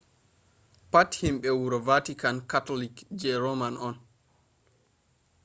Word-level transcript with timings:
pat 0.91 1.11
himbe 1.19 1.49
wuro 1.59 1.77
vatican 1.87 2.37
catholic 2.51 2.95
je 3.19 3.31
rome 3.43 3.69
on 3.87 3.95